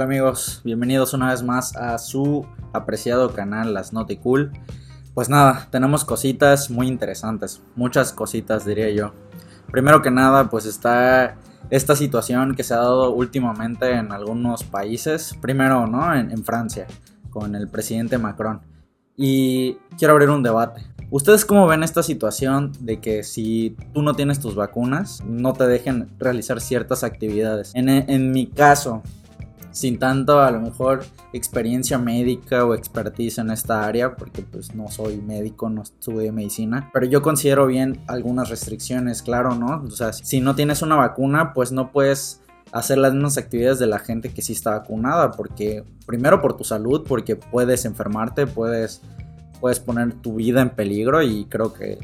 [0.00, 3.92] Hola amigos, bienvenidos una vez más a su apreciado canal Las
[4.22, 4.50] Cool.
[5.12, 9.12] Pues nada, tenemos cositas muy interesantes, muchas cositas diría yo.
[9.70, 11.36] Primero que nada, pues está
[11.68, 15.36] esta situación que se ha dado últimamente en algunos países.
[15.38, 16.14] Primero, ¿no?
[16.14, 16.86] En, Francia,
[17.28, 18.62] con el presidente Macron.
[19.18, 20.82] Y quiero abrir un debate.
[21.10, 25.66] ¿Ustedes cómo ven esta situación de que si tú no tienes tus vacunas, no te
[25.66, 27.72] dejen realizar ciertas actividades?
[27.74, 29.02] En mi caso,
[29.72, 34.88] sin tanto a lo mejor experiencia médica o expertise en esta área, porque pues no
[34.88, 39.82] soy médico, no estudié medicina, pero yo considero bien algunas restricciones, claro, ¿no?
[39.86, 42.40] O sea, si no tienes una vacuna, pues no puedes
[42.72, 46.64] hacer las mismas actividades de la gente que sí está vacunada, porque primero por tu
[46.64, 49.02] salud, porque puedes enfermarte, puedes,
[49.60, 51.98] puedes poner tu vida en peligro y creo que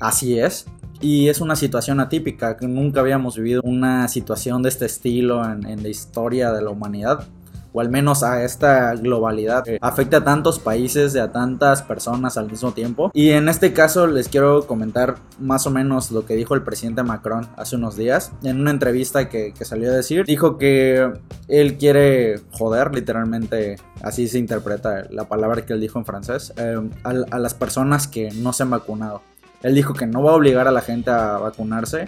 [0.00, 0.66] así es.
[1.02, 5.82] Y es una situación atípica, que nunca habíamos vivido una situación de este estilo en,
[5.82, 7.26] la historia de la humanidad
[7.74, 12.36] o al menos a esta globalidad que afecta a tantos países y a tantas personas
[12.36, 13.10] al mismo tiempo.
[13.14, 17.02] Y en este caso les quiero comentar más o menos lo que dijo el presidente
[17.02, 20.26] Macron hace unos días en una entrevista que, salió a decir.
[20.26, 21.10] Dijo que
[21.48, 26.76] él quiere joder, literalmente así se interpreta la palabra que él dijo en francés, eh,
[27.04, 29.22] a las personas que no se han vacunado.
[29.62, 32.06] Él dijo que no va a obligar a la gente a vacunarse,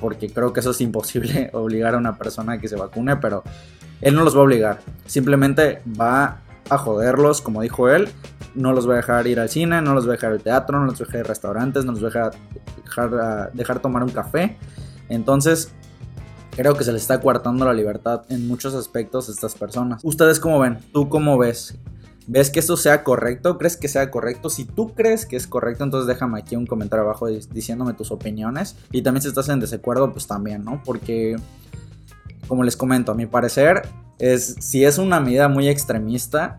[0.00, 3.42] porque creo que eso es imposible, obligar a una persona a que se vacune, pero
[4.00, 4.78] él no los va a obligar.
[5.06, 8.08] Simplemente va a joderlos, como dijo él.
[8.54, 10.78] No los va a dejar ir al cine, no los va a dejar al teatro,
[10.78, 12.32] no los va a dejar ir a restaurantes, no los va a dejar,
[12.84, 14.56] dejar, dejar tomar un café.
[15.08, 15.72] Entonces,
[16.56, 20.00] creo que se les está coartando la libertad en muchos aspectos a estas personas.
[20.02, 20.78] ¿Ustedes cómo ven?
[20.92, 21.78] ¿Tú cómo ves?
[22.30, 23.56] ¿Ves que esto sea correcto?
[23.56, 24.50] ¿Crees que sea correcto?
[24.50, 28.76] Si tú crees que es correcto, entonces déjame aquí un comentario abajo diciéndome tus opiniones.
[28.92, 30.82] Y también si estás en desacuerdo, pues también, ¿no?
[30.84, 31.36] Porque,
[32.46, 36.58] como les comento, a mi parecer, es, si es una medida muy extremista,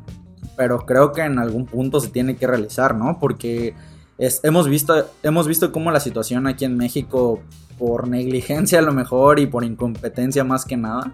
[0.58, 3.20] pero creo que en algún punto se tiene que realizar, ¿no?
[3.20, 3.76] Porque
[4.18, 7.42] hemos, visto, hemos visto cómo la situación aquí en México,
[7.78, 11.14] por negligencia a lo mejor y por incompetencia más que nada,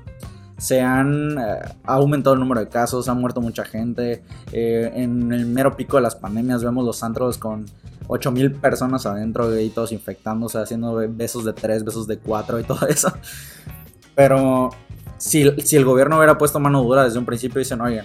[0.58, 4.24] se han eh, aumentado el número de casos, ha muerto mucha gente.
[4.52, 7.66] Eh, en el mero pico de las pandemias vemos los antros con
[8.08, 12.88] 8000 personas adentro y todos infectándose, haciendo besos de 3, besos de 4 y todo
[12.88, 13.12] eso.
[14.16, 14.70] Pero
[15.18, 18.04] si, si, el gobierno hubiera puesto mano dura desde un principio, dicen, oye,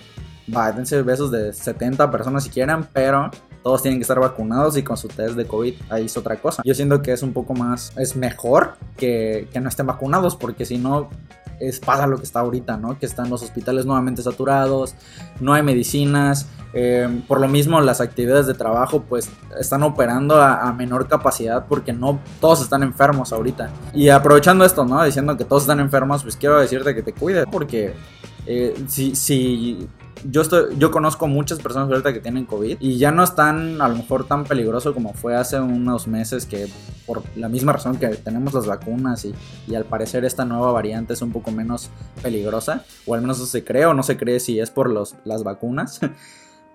[0.54, 3.30] va, dense besos de 70 personas si quieren, pero
[3.62, 6.62] todos tienen que estar vacunados y con su test de COVID ahí es otra cosa.
[6.64, 10.64] Yo siento que es un poco más, es mejor que, que no estén vacunados, porque
[10.64, 11.10] si no,
[11.60, 12.98] es, pasa lo que está ahorita, ¿no?
[12.98, 14.94] Que están los hospitales nuevamente saturados,
[15.40, 19.28] no hay medicinas, eh, por lo mismo las actividades de trabajo pues
[19.58, 23.70] están operando a, menor capacidad porque no todos están enfermos ahorita.
[23.92, 25.02] Y aprovechando esto, ¿no?
[25.04, 27.94] Diciendo que todos están enfermos, pues quiero decirte que te cuides porque
[28.46, 29.88] eh, si, si
[30.24, 33.96] yo, estoy, yo conozco muchas personas que tienen COVID y ya no están a lo
[33.96, 36.68] mejor tan peligroso como fue hace unos meses que
[37.06, 39.34] por la misma razón que tenemos las vacunas y,
[39.66, 41.90] y al parecer esta nueva variante es un poco menos
[42.22, 45.42] peligrosa o al menos se cree o no se cree si es por los, las
[45.42, 46.00] vacunas.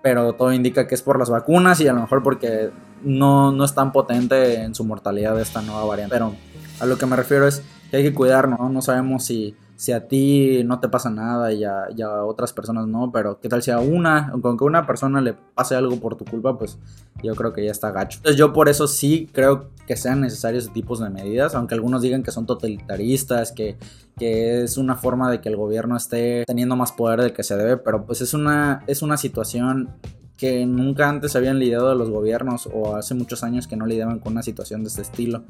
[0.02, 2.70] Pero todo indica que es por las vacunas y a lo mejor porque
[3.02, 6.14] no, no es tan potente en su mortalidad esta nueva variante.
[6.14, 6.32] Pero
[6.78, 8.68] a lo que me refiero es que hay que cuidarnos, ¿no?
[8.68, 13.12] No sabemos si si a ti no te pasa nada y a, otras personas no,
[13.12, 16.24] pero qué tal si a una, con que una persona le pase algo por tu
[16.24, 16.78] culpa, pues
[17.22, 18.18] yo creo que ya está gacho.
[18.18, 22.22] Entonces yo por eso sí creo que sean necesarios tipos de medidas, aunque algunos digan
[22.22, 23.76] que son totalitaristas, que,
[24.18, 27.56] que es una forma de que el gobierno esté teniendo más poder del que se
[27.56, 29.90] debe, pero pues es una, es una situación
[30.36, 34.32] que nunca antes habían lidiado los gobiernos o hace muchos años que no lidiaban con
[34.32, 35.44] una situación de este estilo.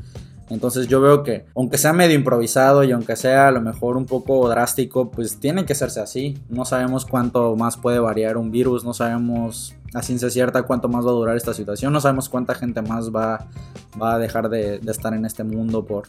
[0.49, 4.07] Entonces yo veo que aunque sea medio improvisado y aunque sea a lo mejor un
[4.07, 6.39] poco drástico, pues tiene que hacerse así.
[6.49, 11.07] No sabemos cuánto más puede variar un virus, no sabemos a ciencia cierta cuánto más
[11.07, 13.47] va a durar esta situación, no sabemos cuánta gente más va,
[14.01, 16.09] va a dejar de, estar en este mundo por,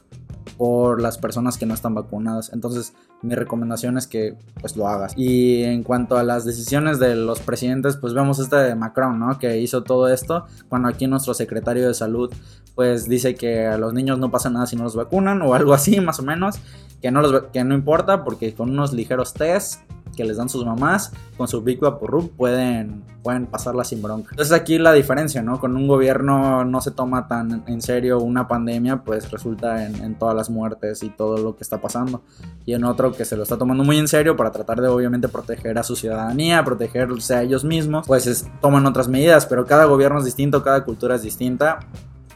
[0.57, 2.51] por las personas que no están vacunadas.
[2.51, 5.13] Entonces, mi recomendación es que pues lo hagas.
[5.15, 9.39] Y en cuanto a las decisiones de los presidentes, pues vemos este de Macron, ¿no?
[9.39, 12.29] Que hizo todo esto cuando aquí nuestro secretario de salud
[12.75, 15.73] pues dice que a los niños no pasa nada si no los vacunan o algo
[15.73, 16.59] así, más o menos,
[17.01, 19.79] que no los que no importa porque con unos ligeros test
[20.17, 24.29] que les dan sus mamás, con su Big Vaporub pueden, pueden pasarla sin bronca.
[24.31, 25.61] Entonces aquí la diferencia, ¿no?
[25.61, 30.35] Con un gobierno no se toma tan en serio una pandemia, pues resulta en, todas
[30.35, 32.23] las muertes y todo lo que está pasando.
[32.65, 35.29] Y en otro que se lo está tomando muy en serio para tratar de obviamente
[35.29, 40.19] proteger a su ciudadanía, protegerse a ellos mismos, pues toman otras medidas, pero cada gobierno
[40.19, 41.79] es distinto, cada cultura es distinta.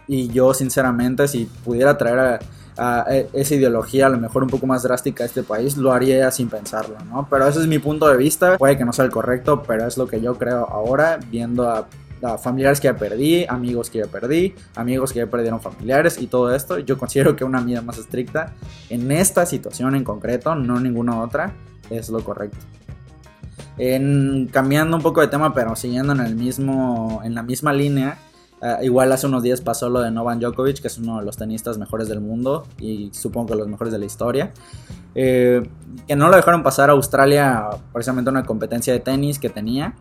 [0.08, 2.40] Y yo sinceramente si pudiera traer a
[3.10, 6.32] e, esa ideología a lo mejor un poco más drástica de este país, lo haría
[6.32, 7.28] sin pensarlo, ¿no?
[7.30, 9.98] Pero ese es mi punto de vista, puede que no sea el correcto, pero es
[9.98, 11.88] lo que yo creo ahora, viendo a
[12.38, 16.54] familiares que ya perdí, amigos que ya perdí, amigos que ya perdieron familiares y todo
[16.54, 16.80] esto.
[16.80, 18.54] Yo considero que una medida más estricta
[18.90, 21.54] en esta situación en concreto, no ninguna otra,
[21.90, 22.58] es lo correcto.
[23.78, 28.18] En, cambiando un poco de tema, pero siguiendo en el mismo, en la misma línea,
[28.62, 31.38] eh, igual hace unos días pasó lo de Novan Djokovic, que es uno de los
[31.38, 34.54] tenistas mejores del mundo y supongo que los mejores de la historia.
[35.16, 35.68] Eh,
[36.08, 39.96] que no lo dejaron pasar a Australia precisamente una competencia de tenis que tenía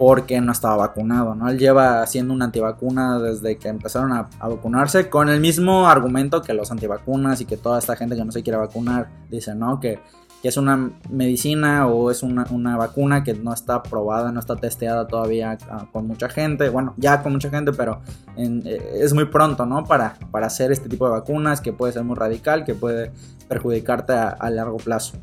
[0.00, 1.50] porque no estaba vacunado, ¿no?
[1.50, 6.54] Él lleva haciendo una antivacuna desde que empezaron a, vacunarse con el mismo argumento que
[6.54, 9.78] los antivacunas y que toda esta gente que no se quiere vacunar dice, ¿no?
[9.78, 9.98] Que,
[10.48, 15.58] es una medicina o es una, vacuna que no está probada, no está testeada todavía
[15.70, 18.00] ah, con mucha gente, bueno, ya con mucha gente, pero
[18.36, 19.84] eh, es muy pronto, ¿no?
[19.84, 23.12] Para, para hacer este tipo de vacunas que puede ser muy radical, que puede
[23.48, 25.18] perjudicarte a, a largo plazo.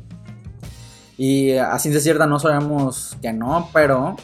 [1.16, 4.16] Y así de cierta no sabemos que no, pero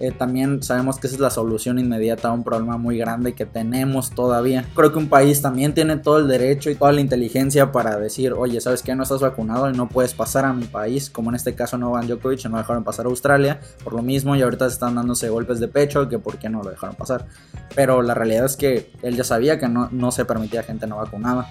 [0.00, 3.46] eh, también sabemos que esa es la solución inmediata a un problema muy grande que
[3.46, 4.64] tenemos todavía.
[4.74, 8.32] Creo que un país también tiene todo el derecho y toda la inteligencia para decir,
[8.32, 8.94] oye, ¿sabes qué?
[8.94, 12.06] No estás vacunado y no puedes pasar a mi país, como en este caso Novan
[12.06, 15.58] Djokovic, no dejaron pasar a Australia, por lo mismo, y ahorita se están dándose golpes
[15.58, 17.26] de pecho, que por qué no lo dejaron pasar.
[17.74, 20.98] Pero la realidad es que él ya sabía que no, no se permitía gente no
[20.98, 21.48] vacunada.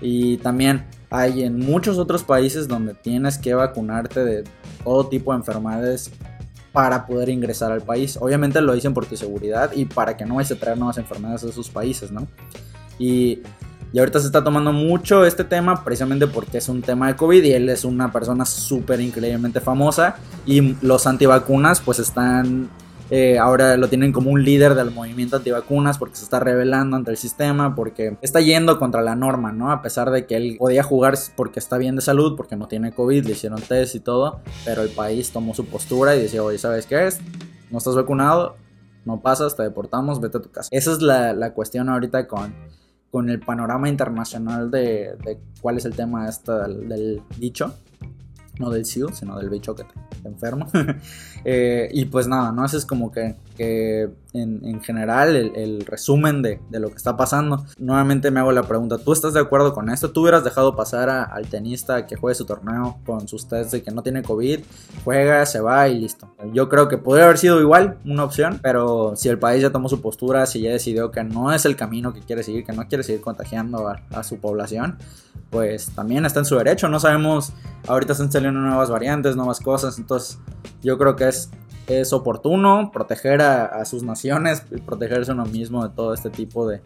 [0.00, 4.44] Y también hay en muchos otros países donde tienes que vacunarte de
[4.84, 6.12] todo tipo de enfermedades
[6.72, 8.16] para poder ingresar al país.
[8.20, 11.44] Obviamente lo dicen por tu seguridad y para que no vayas a traer nuevas enfermedades
[11.44, 12.26] a esos países, ¿no?
[12.98, 13.42] Y,
[13.92, 17.42] y ahorita se está tomando mucho este tema precisamente porque es un tema de COVID
[17.42, 22.70] y él es una persona súper increíblemente famosa y los antivacunas pues están
[23.10, 27.10] eh, ahora lo tienen como un líder del movimiento antivacunas porque se está rebelando ante
[27.10, 29.72] el sistema, porque está yendo contra la norma, ¿no?
[29.72, 32.92] A pesar de que él podía jugar porque está bien de salud, porque no tiene
[32.92, 36.58] COVID, le hicieron test y todo, pero el país tomó su postura y decía, oye,
[36.58, 37.20] ¿sabes qué es?
[37.70, 38.56] No estás vacunado,
[39.04, 40.68] no pasas, te deportamos, vete a tu casa.
[40.70, 42.54] Esa es la, cuestión ahorita con,
[43.10, 47.74] con el panorama internacional de, cuál es el tema esta del, dicho,
[48.60, 50.68] no del SIL, sino del bicho que te enferma.
[51.42, 52.66] Eh, y pues nada, ¿no?
[52.66, 53.34] Ese es como que,
[54.32, 57.64] en, general el, resumen de, lo que está pasando.
[57.78, 60.10] Nuevamente me hago la pregunta, ¿tú estás de acuerdo con esto?
[60.10, 63.90] ¿Tú hubieras dejado pasar al tenista que juegue su torneo con sus test de que
[63.90, 64.60] no tiene COVID?
[65.04, 66.34] Juega, se va y listo.
[66.52, 69.88] Yo creo que podría haber sido igual una opción, pero si el país ya tomó
[69.88, 72.86] su postura, si ya decidió que no es el camino que quiere seguir, que no
[72.88, 74.98] quiere seguir contagiando a, su población,
[75.50, 76.88] pues también está en su derecho.
[76.88, 77.52] No sabemos,
[77.86, 80.38] ahorita están saliendo nuevas variantes, nuevas cosas, entonces
[80.82, 81.50] yo creo que es,
[81.86, 86.80] es oportuno proteger a, sus naciones y protegerse uno mismo de todo este tipo de,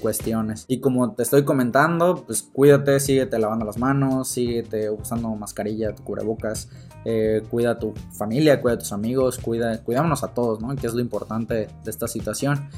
[0.00, 0.64] cuestiones.
[0.66, 6.68] Y como te estoy comentando, pues cuídate, síguete lavando las manos, síguete usando mascarilla, cubrebocas,
[7.04, 10.74] eh, cuida a tu familia, cuida a tus amigos, cuida, cuidámonos a todos, ¿no?
[10.74, 12.68] Que es lo importante de esta situación.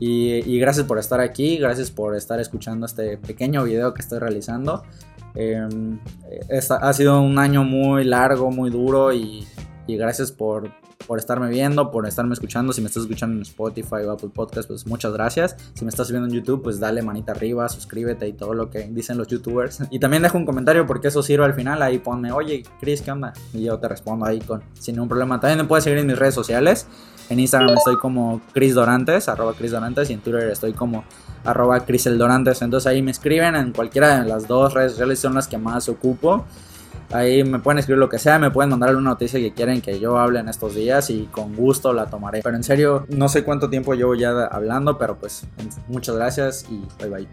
[0.00, 4.82] Y, gracias por estar aquí, gracias por estar escuchando este pequeño video que estoy realizando.
[5.36, 6.00] Em,
[6.80, 9.46] ha sido un año muy largo, muy duro y
[9.86, 10.72] gracias por,
[11.06, 12.72] por estarme viendo, por estarme escuchando.
[12.72, 15.56] Si me estás escuchando en Spotify o Apple Podcast, pues muchas gracias.
[15.74, 18.88] Si me estás viendo en YouTube, pues dale manita arriba, suscríbete y todo lo que
[18.88, 19.80] dicen los youtubers.
[19.90, 21.80] Y también deja un comentario porque eso sirve al final.
[21.80, 23.32] Ahí ponme, oye, Chris, ¿qué onda?
[23.54, 25.40] Y yo te respondo ahí con, sin ningún problema.
[25.40, 26.86] También me puedes seguir en mis redes sociales.
[27.28, 31.04] En Instagram estoy como Chris Dorantes, arroba Chris Dorantes, y en Twitter estoy como
[31.44, 32.62] arroba Chris el Dorantes.
[32.62, 35.88] Entonces ahí me escriben en cualquiera de las dos redes sociales, son las que más
[35.88, 36.44] ocupo.
[37.12, 40.00] Ahí me pueden escribir lo que sea, me pueden mandar alguna noticia que quieren que
[40.00, 42.40] yo hable en estos días y con gusto la tomaré.
[42.42, 45.46] Pero en serio, no sé cuánto tiempo llevo ya hablando, pero pues
[45.88, 47.28] muchas gracias y bye bye.